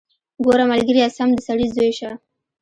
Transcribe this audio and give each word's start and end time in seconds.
ګوره 0.43 0.65
ملګريه 0.71 1.07
سم 1.17 1.29
د 1.35 1.39
سړي 1.47 1.67
زوى 1.75 1.91
شه. 1.99 2.11